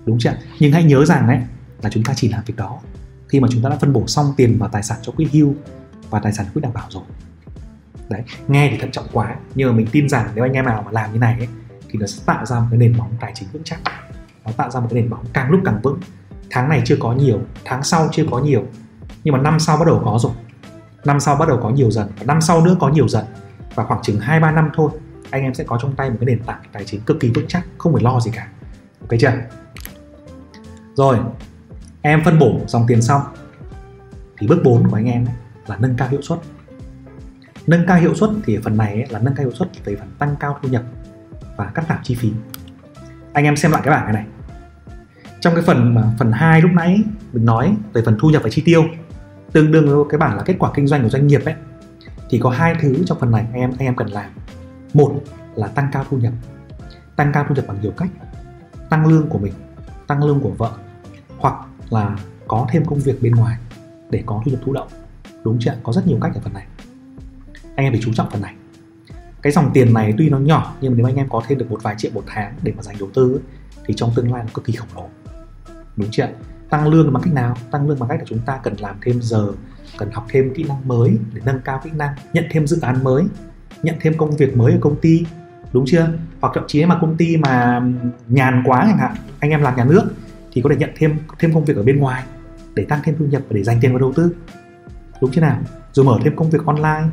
[0.05, 1.39] đúng chưa nhưng hãy nhớ rằng đấy
[1.81, 2.79] là chúng ta chỉ làm việc đó.
[3.29, 5.55] Khi mà chúng ta đã phân bổ xong tiền và tài sản cho quỹ hưu
[6.09, 7.03] và tài sản quỹ đảm bảo rồi.
[8.09, 9.35] Đấy nghe thì thận trọng quá.
[9.55, 11.47] Nhưng mà mình tin rằng nếu anh em nào mà làm như này ấy,
[11.89, 13.79] thì nó sẽ tạo ra một cái nền móng tài chính vững chắc.
[14.45, 15.99] Nó tạo ra một cái nền móng càng lúc càng vững.
[16.49, 18.63] Tháng này chưa có nhiều tháng sau chưa có nhiều.
[19.23, 20.33] Nhưng mà năm sau bắt đầu có rồi.
[21.05, 23.25] Năm sau bắt đầu có nhiều dần và năm sau nữa có nhiều dần.
[23.75, 24.91] Và khoảng chừng 2 3 năm thôi
[25.29, 27.47] anh em sẽ có trong tay một cái nền tảng tài chính cực kỳ vững
[27.47, 28.47] chắc không phải lo gì cả.
[29.01, 29.31] Ok chưa
[30.93, 31.19] rồi,
[32.01, 33.21] em phân bổ dòng tiền xong.
[34.37, 35.25] Thì bước 4 của anh em
[35.67, 36.39] là nâng cao hiệu suất.
[37.67, 40.35] Nâng cao hiệu suất thì phần này là nâng cao hiệu suất về phần tăng
[40.39, 40.83] cao thu nhập
[41.57, 42.31] và cắt giảm chi phí.
[43.33, 44.25] Anh em xem lại cái bảng này này.
[45.39, 48.49] Trong cái phần mà phần 2 lúc nãy mình nói về phần thu nhập và
[48.49, 48.83] chi tiêu,
[49.51, 51.55] tương đương với cái bảng là kết quả kinh doanh của doanh nghiệp ấy,
[52.29, 54.31] thì có hai thứ trong phần này anh em anh em cần làm.
[54.93, 55.21] Một
[55.55, 56.33] là tăng cao thu nhập.
[57.15, 58.09] Tăng cao thu nhập bằng nhiều cách.
[58.89, 59.53] Tăng lương của mình
[60.07, 60.71] tăng lương của vợ,
[61.37, 61.55] hoặc
[61.89, 62.17] là
[62.47, 63.57] có thêm công việc bên ngoài
[64.09, 64.87] để có thu nhập thụ động.
[65.43, 66.65] Đúng chưa có rất nhiều cách ở phần này.
[67.75, 68.55] Anh em phải chú trọng phần này.
[69.41, 71.71] Cái dòng tiền này tuy nó nhỏ, nhưng mà nếu anh em có thêm được
[71.71, 73.41] một vài triệu một tháng để mà dành đầu tư
[73.85, 75.09] thì trong tương lai nó cực kỳ khổng lồ.
[75.95, 76.27] Đúng chưa
[76.69, 77.57] tăng lương bằng cách nào?
[77.71, 79.51] Tăng lương bằng cách là chúng ta cần làm thêm giờ,
[79.97, 83.03] cần học thêm kỹ năng mới để nâng cao kỹ năng, nhận thêm dự án
[83.03, 83.23] mới,
[83.83, 85.25] nhận thêm công việc mới ở công ty
[85.73, 86.09] đúng chưa?
[86.41, 87.81] Hoặc thậm chí mà công ty mà
[88.27, 90.03] nhàn quá chẳng hạn, anh em làm nhà nước
[90.51, 92.23] thì có thể nhận thêm thêm công việc ở bên ngoài
[92.75, 94.35] để tăng thêm thu nhập và để dành tiền vào đầu tư.
[95.21, 95.59] Đúng chưa nào?
[95.93, 97.03] Rồi mở thêm công việc online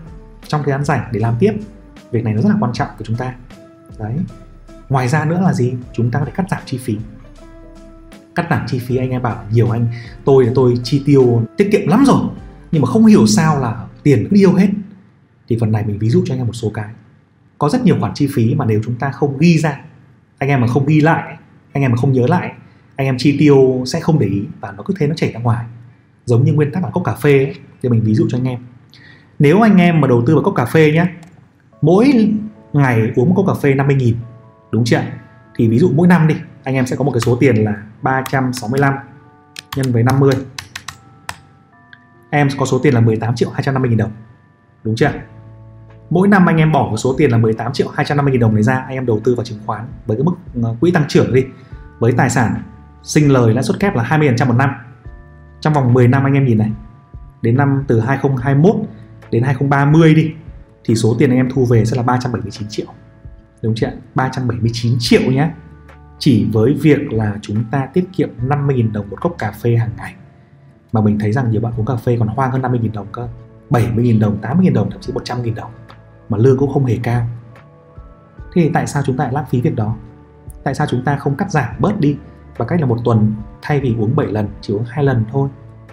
[0.47, 1.53] trong thời gian rảnh để làm tiếp.
[2.11, 3.35] Việc này nó rất là quan trọng của chúng ta.
[3.99, 4.15] Đấy.
[4.89, 5.75] Ngoài ra nữa là gì?
[5.93, 6.97] Chúng ta có thể cắt giảm chi phí.
[8.35, 9.87] Cắt giảm chi phí, anh em bảo nhiều anh,
[10.25, 12.23] tôi là tôi chi tiêu tiết kiệm lắm rồi,
[12.73, 14.69] nhưng mà không hiểu sao là tiền cứ điêu hết.
[15.49, 16.89] Thì phần này mình ví dụ cho anh em một số cái
[17.61, 19.81] có rất nhiều khoản chi phí mà nếu chúng ta không ghi ra
[20.39, 21.37] anh em mà không ghi lại
[21.73, 22.53] anh em mà không nhớ lại
[22.97, 25.41] anh em chi tiêu sẽ không để ý và nó cứ thế nó chảy ra
[25.41, 25.65] ngoài.
[26.25, 28.49] Giống như nguyên tắc là cốc cà phê ấy, thì mình ví dụ cho anh
[28.49, 28.59] em.
[29.39, 31.07] Nếu anh em mà đầu tư vào cốc cà phê nhé
[31.83, 32.35] mỗi
[32.73, 34.17] ngày uống một cốc cà phê 50 nghìn
[34.71, 35.03] đúng chưa
[35.57, 37.83] thì ví dụ mỗi năm đi anh em sẽ có một cái số tiền là
[38.03, 38.95] 365
[39.77, 40.35] nhân với 50
[42.31, 44.13] em có số tiền là 18 triệu 250 nghìn đồng
[44.85, 45.13] đúng chưa
[46.11, 48.63] mỗi năm anh em bỏ một số tiền là 18 triệu 250 nghìn đồng này
[48.63, 51.35] ra anh em đầu tư vào chứng khoán với cái mức ờ, quỹ tăng trưởng
[51.35, 51.45] đi.
[51.99, 52.63] Với tài sản
[53.03, 54.71] sinh lời lãi suất kép là 20% một năm.
[55.61, 56.71] Trong vòng 10 năm anh em nhìn này
[57.43, 58.77] đến năm từ 2021
[59.31, 60.33] đến 2030 đi
[60.85, 62.87] thì số tiền anh em thu về sẽ là 379 triệu.
[63.63, 65.51] Đúng chưa 379 triệu nhé.
[66.19, 69.91] Chỉ với việc là chúng ta tiết kiệm 50.000 đồng một cốc cà phê hàng
[69.97, 70.15] ngày.
[70.93, 73.29] Mà mình thấy rằng nhiều bạn uống cà phê còn hoang hơn 50.000 đồng cơ.
[73.71, 75.71] 70.000 đồng, 80.000 đồng, thậm chí 100.000 đồng
[76.31, 77.27] mà lương cũng không hề cao.
[78.39, 79.97] Thế thì tại sao chúng ta lại lãng phí việc đó?
[80.65, 82.17] Tại sao chúng ta không cắt giảm bớt đi
[82.59, 85.49] bằng cách là một tuần thay vì uống 7 lần, chỉ uống hai lần thôi?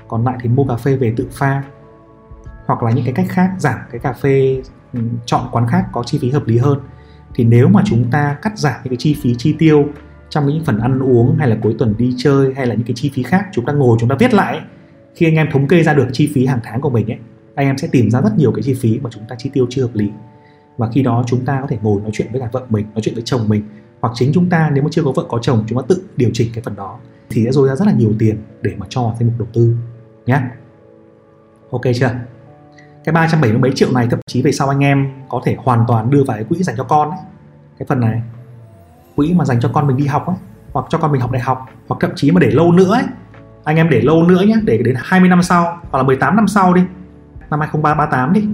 [0.08, 1.64] Còn lại thì mua cà phê về tự pha,
[2.66, 4.62] hoặc là những cái cách khác, giảm cái cà phê
[4.94, 6.80] ừ, chọn quán khác có chi phí hợp lý hơn.
[7.36, 9.86] Thì nếu mà chúng ta cắt giảm những cái chi phí chi tiêu
[10.30, 12.94] trong những phần ăn uống hay là cuối tuần đi chơi hay là những cái
[12.96, 14.62] chi phí khác, chúng ta ngồi chúng ta viết lại,
[15.16, 17.18] khi anh em thống kê ra được chi phí hàng tháng của mình ấy
[17.58, 19.68] anh em sẽ tìm ra rất nhiều cái chi phí mà chúng ta chi tiêu
[19.70, 20.10] chưa hợp lý.
[20.78, 23.02] Và khi đó chúng ta có thể ngồi nói chuyện với cả vợ mình, nói
[23.02, 23.64] chuyện với chồng mình,
[24.02, 26.30] hoặc chính chúng ta nếu mà chưa có vợ có chồng, chúng ta tự điều
[26.34, 29.14] chỉnh cái phần đó thì sẽ dôi ra rất là nhiều tiền để mà cho
[29.20, 29.76] thêm một đầu tư
[30.26, 30.42] nhé
[31.72, 32.10] ok chưa?
[33.04, 36.10] Cái 370 mấy triệu này, thậm chí về sau anh em có thể hoàn toàn
[36.10, 37.20] đưa vào cái quỹ dành cho con ấy.
[37.80, 38.22] cái phần này,
[39.16, 40.36] quỹ mà dành cho con mình đi học ấy,
[40.74, 43.04] hoặc cho con mình học đại học, hoặc thậm chí mà để lâu nữa ấy.
[43.64, 46.48] Anh em để lâu nữa nhé để đến 20 năm sau, hoặc là 18 năm
[46.48, 46.82] sau đi
[47.50, 48.48] năm 2038 đi.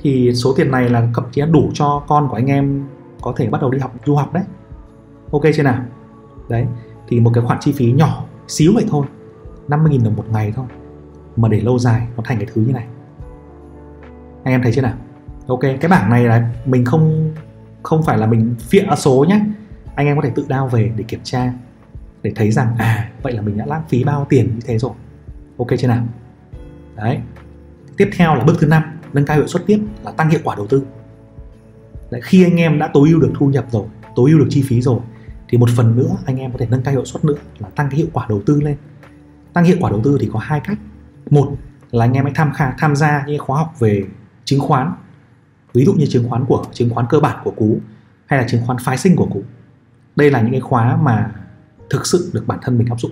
[0.00, 2.86] Thì số tiền này là thậm chí đủ cho con của anh em
[3.20, 4.44] có thể bắt đầu đi học, du học đấy.
[5.32, 5.82] Ok chưa nào?
[6.48, 6.66] Đấy,
[7.08, 9.06] thì một cái khoản chi phí nhỏ xíu vậy thôi.
[9.68, 10.66] 50.000 đồng một ngày thôi.
[11.36, 12.86] Mà để lâu dài, nó thành cái thứ như này.
[14.44, 14.94] Anh em thấy chưa nào?
[15.46, 17.34] Ok, cái bảng này là mình không
[17.82, 19.40] không phải là mình phịa số nhé
[19.94, 21.52] anh em có thể tự đao về để kiểm tra,
[22.22, 24.92] để thấy rằng à vậy là mình đã lãng phí bao tiền như thế rồi.
[25.58, 26.04] Ok chưa nào?
[26.96, 27.20] Đấy
[27.96, 28.82] tiếp theo là bước thứ năm
[29.12, 30.82] nâng cao hiệu suất tiếp là tăng hiệu quả đầu tư.
[32.10, 34.62] Đấy, khi anh em đã tối ưu được thu nhập rồi tối ưu được chi
[34.68, 35.00] phí rồi
[35.48, 37.90] thì một phần nữa anh em có thể nâng cao hiệu suất nữa là tăng
[37.90, 38.76] cái hiệu quả đầu tư lên.
[39.52, 40.78] Tăng hiệu quả đầu tư thì có hai cách.
[41.30, 41.56] Một
[41.90, 44.04] là anh em hãy tham khảo tham gia những khóa học về
[44.44, 44.92] chứng khoán
[45.76, 47.78] ví dụ như chứng khoán của chứng khoán cơ bản của cú
[48.26, 49.42] hay là chứng khoán phái sinh của cú.
[50.16, 51.32] Đây là những cái khóa mà
[51.90, 53.10] thực sự được bản thân mình áp dụng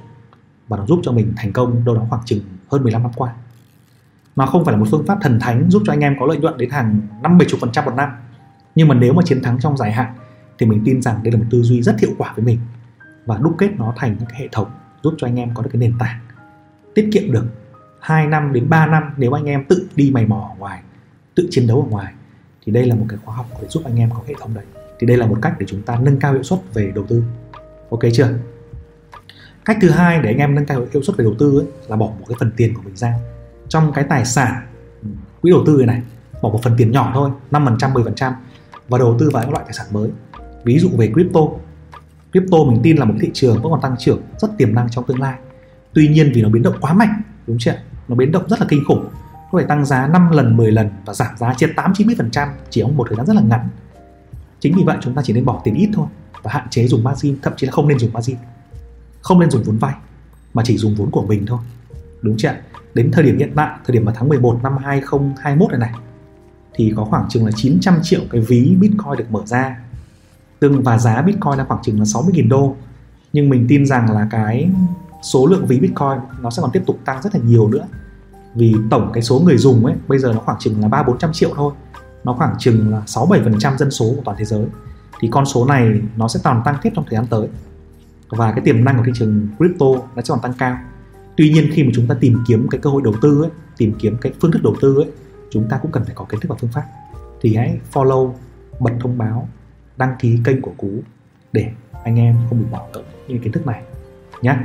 [0.69, 3.35] và nó giúp cho mình thành công đâu đó khoảng chừng hơn 15 năm qua
[4.37, 6.37] nó không phải là một phương pháp thần thánh giúp cho anh em có lợi
[6.37, 8.09] nhuận đến hàng 5 70 phần trăm một năm.
[8.75, 10.15] Nhưng mà nếu mà chiến thắng trong dài hạn
[10.59, 12.59] thì mình tin rằng đây là một tư duy rất hiệu quả với mình
[13.27, 14.71] và đúc kết nó thành những cái hệ thống
[15.03, 16.21] giúp cho anh em có được cái nền tảng
[16.95, 17.45] tiết kiệm được
[18.01, 20.83] 2 năm đến 3 năm nếu anh em tự đi mày mò ở ngoài
[21.35, 22.13] tự chiến đấu ở ngoài.
[22.65, 24.65] Thì đây là một cái khóa học để giúp anh em có hệ thống đấy.
[24.99, 27.25] Thì đây là một cách để chúng ta nâng cao hiệu suất về đầu tư.
[27.91, 28.29] Ok chưa?
[29.65, 31.97] Cách thứ hai để anh em nâng cao hiệu suất về đầu tư ấy, là
[31.97, 33.15] bỏ một cái phần tiền của mình ra
[33.69, 34.67] trong cái tài sản
[35.43, 36.03] quỹ đầu tư này, này
[36.43, 38.33] bỏ một phần tiền nhỏ thôi 5% 10%
[38.89, 40.11] và đầu tư vào những loại tài sản mới.
[40.65, 41.41] Ví dụ về crypto.
[42.33, 45.05] Crypto mình tin là một thị trường vẫn còn tăng trưởng rất tiềm năng trong
[45.07, 45.39] tương lai.
[45.93, 47.75] Tuy nhiên vì nó biến động quá mạnh đúng chưa
[48.09, 49.09] nó biến động rất là kinh khủng
[49.53, 52.81] có thể tăng giá 5 lần 10 lần và giảm giá trên 8 90% chỉ
[52.81, 53.69] trong một thời gian rất là ngắn.
[54.61, 56.07] Chính vì vậy chúng ta chỉ nên bỏ tiền ít thôi
[56.43, 58.37] và hạn chế dùng margin thậm chí là không nên dùng margin.
[59.21, 59.95] Không nên dùng vốn vay
[60.55, 61.59] mà chỉ dùng vốn của mình thôi
[62.25, 62.51] đúng chưa
[62.95, 66.01] đến thời điểm hiện tại, thời điểm vào tháng 11 năm 2021 này này,
[66.75, 69.77] thì có khoảng chừng là 900 triệu cái ví Bitcoin được mở ra.
[70.61, 72.77] Tương và giá Bitcoin là khoảng chừng là 60.000 đô.
[73.33, 74.71] Nhưng mình tin rằng là cái
[75.23, 77.87] số lượng ví Bitcoin nó sẽ còn tiếp tục tăng rất là nhiều nữa.
[78.55, 81.19] Vì tổng cái số người dùng ấy, bây giờ nó khoảng chừng là ba bốn
[81.19, 81.73] trăm triệu thôi.
[82.25, 84.67] Nó khoảng chừng là sáu bảy phần trăm dân số của toàn thế giới.
[85.21, 87.49] Thì con số này nó sẽ còn tăng tiếp trong thời gian tới.
[88.29, 90.79] Và cái tiềm năng của thị trường crypto nó sẽ còn tăng cao
[91.37, 93.93] tuy nhiên khi mà chúng ta tìm kiếm cái cơ hội đầu tư ấy, tìm
[93.99, 95.11] kiếm cái phương thức đầu tư ấy,
[95.51, 96.85] chúng ta cũng cần phải có kiến thức và phương pháp.
[97.41, 98.33] Thì hãy follow
[98.81, 99.49] bật thông báo
[99.97, 100.91] đăng ký kênh của cú
[101.53, 101.71] để
[102.05, 103.83] anh em không bị bỏ lỡ những kiến thức này
[104.43, 104.57] nhé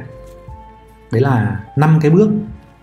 [1.12, 2.30] đấy là năm cái bước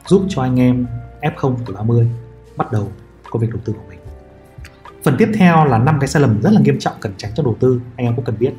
[0.06, 0.86] giúp cho anh em
[1.20, 2.08] F0 từ 30
[2.56, 2.88] bắt đầu
[3.30, 3.98] công việc đầu tư của mình.
[5.04, 7.46] Phần tiếp theo là năm cái sai lầm rất là nghiêm trọng cần tránh trong
[7.46, 8.52] đầu tư anh em cũng cần biết.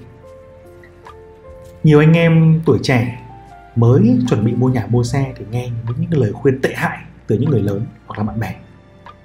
[1.84, 3.27] Nhiều anh em tuổi trẻ
[3.78, 6.98] mới chuẩn bị mua nhà, mua xe thì nghe những cái lời khuyên tệ hại
[7.28, 8.56] từ những người lớn hoặc là bạn bè.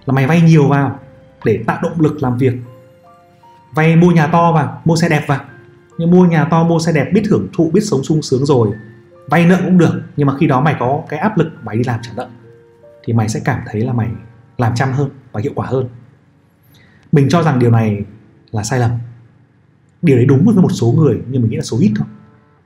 [0.05, 0.99] Là mày vay nhiều vào
[1.45, 2.53] để tạo động lực làm việc.
[3.75, 5.41] Vay mua nhà to vào, mua xe đẹp vào.
[5.99, 8.69] Nhưng mua nhà to, mua xe đẹp, biết hưởng thụ, biết sống sung sướng rồi,
[9.31, 10.03] vay nợ cũng được.
[10.17, 12.29] Nhưng mà khi đó mày có cái áp lực, mày đi làm trả nợ,
[13.05, 14.09] thì mày sẽ cảm thấy là mày
[14.59, 15.89] làm chăm hơn và hiệu quả hơn.
[17.13, 18.05] Mình cho rằng điều này
[18.51, 18.91] là sai lầm.
[20.03, 22.07] Điều đấy đúng với một số người, nhưng mình nghĩ là số ít thôi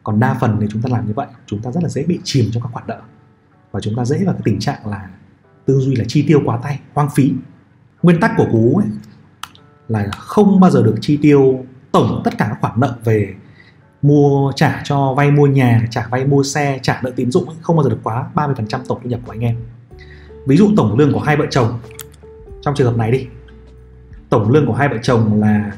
[0.07, 2.21] còn đa phần thì chúng ta làm như vậy chúng ta rất là dễ bị
[2.25, 3.01] chìm trong các khoản nợ.
[3.71, 5.09] Và chúng ta dễ vào cái tình trạng là
[5.65, 7.33] tư duy là chi tiêu quá tay hoang phí.
[8.03, 8.89] Nguyên tắc của cú ấy
[9.89, 13.35] là không bao giờ được chi tiêu tổng tất cả các khoản nợ về
[14.03, 17.57] mua trả cho vay mua nhà trả vay mua xe trả nợ tín dụng ấy,
[17.61, 19.57] không bao giờ được quá 30% tổng thu nhập của anh em.
[20.47, 21.79] Ví dụ tổng lương của hai vợ chồng
[22.63, 23.27] trong trường hợp này đi
[24.29, 25.73] tổng lương của hai vợ chồng là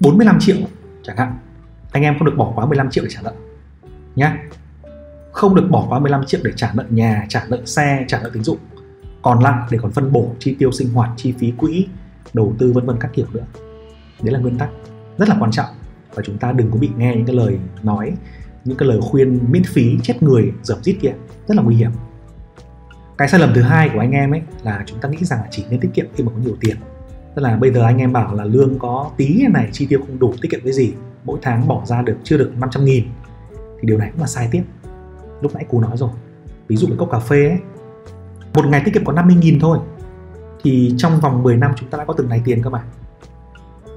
[0.00, 0.56] 45 triệu
[1.02, 1.38] chẳng hạn
[1.92, 3.32] anh em không được bỏ quá 15 triệu để trả nợ
[4.16, 4.32] nhé
[5.32, 8.30] không được bỏ qua 15 triệu để trả nợ nhà, trả nợ xe, trả nợ
[8.32, 8.58] tín dụng.
[9.22, 11.86] Còn lại để còn phân bổ chi tiêu sinh hoạt, chi phí quỹ,
[12.32, 13.44] đầu tư vân vân các kiểu nữa.
[14.22, 14.70] Đấy là nguyên tắc
[15.18, 15.66] rất là quan trọng.
[16.14, 18.12] Và chúng ta đừng có bị nghe những cái lời nói,
[18.64, 21.12] những cái lời khuyên miễn phí, chết người dởm rít kia.
[21.48, 21.90] Rất là nguy hiểm.
[23.18, 25.48] Cái sai lầm thứ hai của anh em ấy là chúng ta nghĩ rằng là
[25.50, 26.76] chỉ nên tiết kiệm khi mà có nhiều tiền.
[27.34, 30.18] Tức là bây giờ anh em bảo là lương có tí này, chi tiêu không
[30.18, 30.92] đủ, tiết kiệm cái gì,
[31.24, 33.04] mỗi tháng bỏ ra được chưa được 500 nghìn
[33.80, 34.62] thì điều này cũng là sai tiếp.
[35.40, 36.10] Lúc nãy cô nói rồi.
[36.68, 37.58] Ví dụ một cốc cà phê ấy,
[38.54, 39.78] một ngày tiết kiệm có 50.000 thôi,
[40.62, 42.82] thì trong vòng 10 năm chúng ta đã có từng này tiền cơ mà.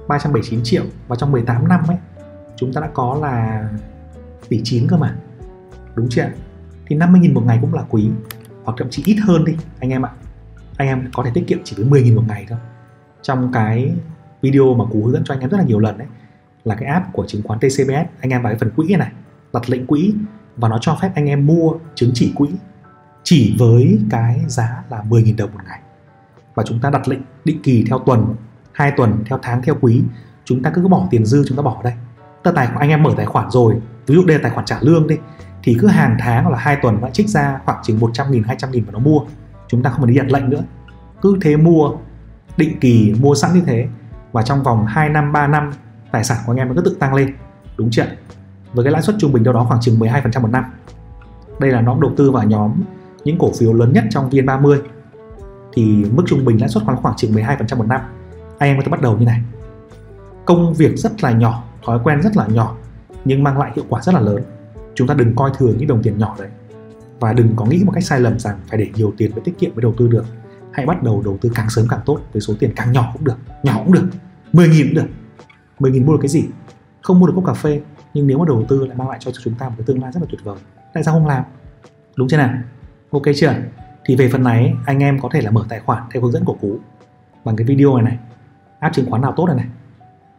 [0.08, 1.96] 379 triệu và trong 18 năm ấy,
[2.56, 3.68] chúng ta đã có là
[4.48, 5.16] tỷ 9 cơ mà.
[5.94, 6.24] Đúng chưa
[6.86, 8.08] thì 50.000 một ngày cũng là quý,
[8.64, 10.10] hoặc thậm chí ít hơn đi, anh em ạ.
[10.76, 12.58] Anh em có thể tiết kiệm chỉ với 10.000 một ngày thôi.
[13.22, 13.94] Trong cái
[14.42, 16.06] video mà cú hướng dẫn cho anh em rất là nhiều lần đấy
[16.64, 19.12] là cái app của chứng khoán TCBS anh em vào cái phần quỹ này
[19.54, 20.14] đặt lệnh quỹ
[20.56, 22.48] và nó cho phép anh em mua chứng chỉ quỹ
[23.22, 25.80] chỉ với cái giá là 10.000 đồng một ngày.
[26.54, 28.34] Và chúng ta đặt lệnh định kỳ theo tuần,
[28.72, 30.02] hai tuần theo tháng theo quý.
[30.44, 31.92] Chúng ta cứ bỏ tiền dư, chúng ta bỏ ở đây.
[32.42, 33.74] Ta tài khoản anh em mở tài khoản rồi.
[34.06, 35.16] Ví dụ đây là tài khoản trả lương đi.
[35.62, 38.42] Thì cứ hàng tháng hoặc là hai tuần nó trích ra khoảng chừng 100 nghìn
[38.42, 39.20] 200 nghìn và nó mua.
[39.68, 40.62] Chúng ta không phải đi đặt lệnh nữa.
[41.22, 41.90] Cứ thế mua,
[42.56, 43.88] định kỳ mua sẵn như thế.
[44.32, 45.72] Và trong vòng 2 năm 3 năm,
[46.12, 47.34] tài sản của anh em nó cứ tự tăng lên.
[47.76, 48.06] Đúng chưa
[48.74, 50.64] với cái lãi suất trung bình đâu đó khoảng chừng 12% một năm.
[51.60, 52.72] Đây là nó đầu tư vào nhóm
[53.24, 54.78] những cổ phiếu lớn nhất trong VN30
[55.72, 58.00] thì mức trung bình lãi suất khoảng khoảng chừng 12% một năm.
[58.58, 59.40] Anh em có thể bắt đầu như này.
[60.44, 62.76] Công việc rất là nhỏ, thói quen rất là nhỏ,
[63.24, 64.42] nhưng mang lại hiệu quả rất là lớn.
[64.94, 66.48] Chúng ta đừng coi thường những đồng tiền nhỏ đấy.
[67.20, 69.58] Và đừng có nghĩ một cách sai lầm rằng phải để nhiều tiền mới tiết
[69.58, 70.24] kiệm mới đầu tư được.
[70.72, 73.24] Hãy bắt đầu đầu tư càng sớm càng tốt, với số tiền càng nhỏ cũng
[73.24, 74.04] được, nhỏ cũng được
[74.52, 75.06] 10.000 cũng được.
[75.78, 76.44] 10.000 mua được cái gì?
[77.02, 77.80] Không mua được cốc cà phê
[78.14, 80.12] nhưng nếu mà đầu tư lại mang lại cho chúng ta một cái tương lai
[80.12, 80.56] rất là tuyệt vời.
[80.94, 81.44] Tại sao không làm?
[82.16, 82.54] Đúng chưa nào?
[83.10, 83.54] Ok chưa?
[84.04, 86.44] Thì về phần này anh em có thể là mở tài khoản theo hướng dẫn
[86.44, 86.78] của cú
[87.44, 88.18] bằng cái video này này
[88.78, 89.66] app chứng khoán nào tốt này này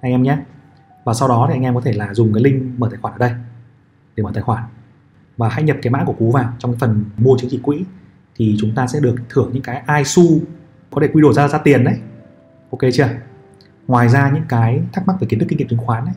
[0.02, 0.38] anh em nhé.
[1.04, 3.14] Và sau đó thì anh em có thể là dùng cái link mở tài khoản
[3.14, 3.32] ở đây
[4.16, 4.64] để mở tài khoản.
[5.38, 7.86] Và hãy nhập cái mã của cú vào trong cái phần mua chứng chỉ quỹ
[8.36, 10.40] thì chúng ta sẽ được thưởng những cái ISU
[10.92, 12.00] có thể quy đổi ra ra tiền đấy.
[12.72, 13.10] Ok chưa?
[13.88, 16.14] Ngoài ra những cái thắc mắc về kiến thức kinh nghiệm chứng khoán ấy,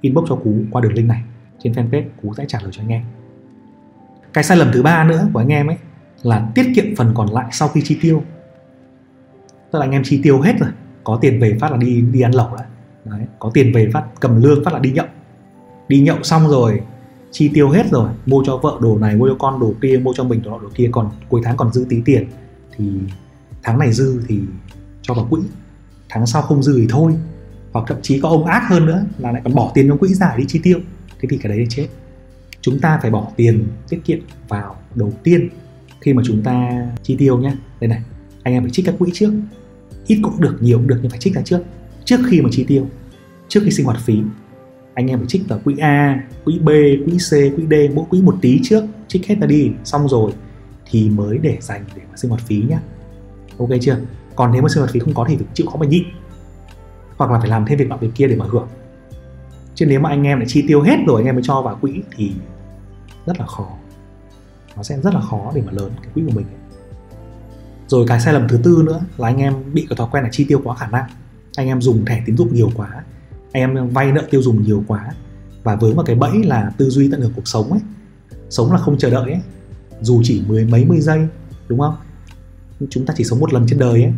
[0.00, 1.22] inbox cho cú qua đường link này.
[1.62, 3.02] Trên fanpage, cú sẽ trả lời cho anh em.
[4.32, 5.76] Cái sai lầm thứ ba nữa của anh em ấy
[6.22, 8.22] là tiết kiệm phần còn lại sau khi chi tiêu.
[9.72, 10.70] Tức là anh em chi tiêu hết rồi,
[11.04, 12.66] có tiền về phát là đi đi ăn lẩu đấy.
[13.04, 15.06] đấy, có tiền về phát, cầm lương phát là đi nhậu.
[15.88, 16.80] Đi nhậu xong rồi,
[17.30, 20.12] chi tiêu hết rồi, mua cho vợ đồ này, mua cho con đồ kia, mua
[20.16, 22.28] cho mình đồ nọ, đồ kia, còn cuối tháng còn dư tí tiền,
[22.76, 22.92] thì
[23.62, 24.40] tháng này dư thì
[25.02, 25.40] cho vào quỹ.
[26.08, 27.12] Tháng sau không dư thì thôi
[27.72, 30.08] hoặc thậm chí có ông ác hơn nữa là lại còn bỏ tiền trong quỹ
[30.14, 30.78] giải đi chi tiêu.
[31.20, 31.88] Thế thì cái đấy là chết.
[32.60, 35.48] Chúng ta phải bỏ tiền tiết kiệm vào đầu tiên
[36.00, 38.02] khi mà chúng ta chi tiêu nhé đây này
[38.42, 39.32] anh em phải trích các quỹ trước.
[40.06, 41.60] Ít cũng được nhiều cũng được nhưng phải trích ra trước.
[42.04, 42.86] Trước khi mà chi tiêu
[43.48, 44.22] trước khi sinh hoạt phí
[44.94, 46.68] anh em phải trích vào quỹ A, quỹ B,
[47.06, 48.84] quỹ C, quỹ D mỗi quỹ một tí trước.
[49.08, 50.32] Trích hết ra đi xong rồi
[50.90, 52.80] thì mới để dành để mà sinh hoạt phí nhá.
[53.58, 53.98] Ok chưa?
[54.36, 56.02] Còn nếu mà sinh hoạt phí không có thì phải chịu khó mà nhịn
[57.20, 58.68] hoặc là phải làm thêm việc bạn việc kia để mà hưởng.
[59.74, 61.78] Chứ nếu mà anh em lại chi tiêu hết rồi, anh em mới cho vào
[61.80, 62.32] quỹ thì
[63.26, 63.68] rất là khó.
[64.76, 66.46] Nó sẽ rất là khó để mà lớn cái quỹ của mình.
[67.86, 70.30] Rồi cái sai lầm thứ tư nữa là anh em bị cái thói quen là
[70.32, 71.04] chi tiêu quá khả năng.
[71.56, 73.04] Anh em dùng thẻ tín dụng nhiều quá,
[73.52, 75.10] anh em vay nợ tiêu dùng nhiều quá.
[75.62, 77.80] Và với một cái bẫy là tư duy tận hưởng cuộc sống ấy,
[78.50, 79.40] sống là không chờ đợi ấy.
[80.00, 81.28] Dù chỉ mười mấy mươi giây,
[81.68, 81.94] đúng không?
[82.90, 84.12] Chúng ta chỉ sống một lần trên đời ấy,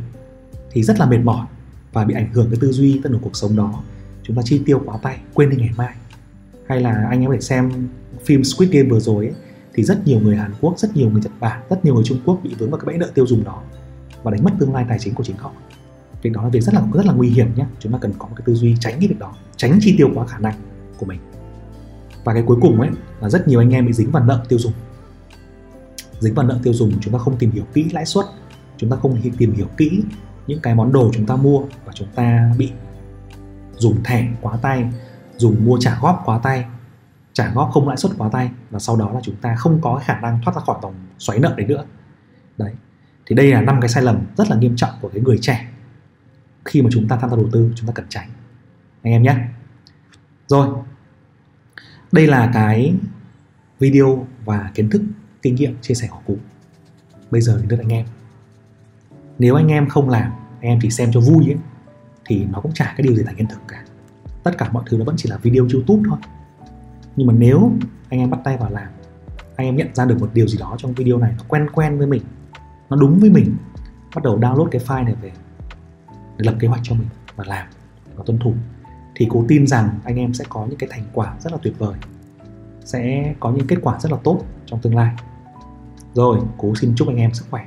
[0.71, 1.47] thì rất là mệt mỏi
[1.93, 3.83] và bị ảnh hưởng cái tư duy tận hưởng cuộc sống đó
[4.23, 5.95] chúng ta chi tiêu quá tay quên đi ngày mai
[6.69, 7.89] hay là anh em phải xem
[8.25, 9.35] phim Squid Game vừa rồi ấy,
[9.75, 12.19] thì rất nhiều người Hàn Quốc, rất nhiều người Nhật Bản, rất nhiều người Trung
[12.25, 13.63] Quốc bị vướng vào cái bẫy nợ tiêu dùng đó
[14.23, 15.53] và đánh mất tương lai tài chính của chính họ.
[16.23, 17.67] Việc đó là việc rất là rất là nguy hiểm nhé.
[17.79, 20.11] Chúng ta cần có một cái tư duy tránh cái việc đó, tránh chi tiêu
[20.15, 20.55] quá khả năng
[20.99, 21.21] của mình.
[22.25, 24.59] Và cái cuối cùng ấy là rất nhiều anh em bị dính vào nợ tiêu
[24.59, 24.73] dùng.
[26.21, 28.25] Dính vào nợ tiêu dùng chúng ta không tìm hiểu kỹ lãi suất,
[28.77, 30.03] chúng ta không tìm hiểu kỹ
[30.47, 32.73] những cái món đồ chúng ta mua và chúng ta bị
[33.77, 34.91] dùng thẻ quá tay,
[35.37, 36.65] dùng mua trả góp quá tay,
[37.33, 40.01] trả góp không lãi suất quá tay và sau đó là chúng ta không có
[40.05, 41.85] khả năng thoát ra khỏi vòng xoáy nợ đấy nữa.
[42.59, 42.73] Đấy.
[43.27, 45.69] Thì đây là năm cái sai lầm rất là nghiêm trọng của cái người trẻ.
[46.65, 48.29] Khi mà chúng ta tham gia đầu tư, chúng ta cần tránh.
[49.03, 49.37] Anh em nhé.
[50.47, 50.69] Rồi.
[52.13, 52.95] Đây là cái
[53.79, 55.03] video và kiến thức,
[55.43, 56.37] kinh nghiệm chia sẻ của cụ.
[57.31, 58.07] Bây giờ đến lượt anh em
[59.39, 61.57] nếu anh em không làm anh em chỉ xem cho vui ấy
[62.27, 63.85] thì nó cũng chả cái điều gì thành hiện thực cả.
[64.43, 66.19] Tất cả mọi thứ nó vẫn chỉ là video youtube thôi.
[67.17, 67.73] Nhưng mà nếu
[68.09, 68.89] anh em bắt tay vào làm
[69.57, 71.99] anh em nhận ra được một điều gì đó trong video này nó quen quen
[71.99, 72.23] với mình
[72.91, 73.57] nó đúng với mình
[74.15, 75.33] bắt đầu download cái file này về
[76.37, 77.67] để lập kế hoạch cho mình và làm
[78.17, 78.55] và tuân thủ
[79.15, 81.75] thì cố tin rằng anh em sẽ có những cái thành quả rất là tuyệt
[81.79, 81.95] vời
[82.85, 85.15] sẽ có những kết quả rất là tốt trong tương lai.
[86.15, 87.67] Rồi cố xin chúc anh em sức khỏe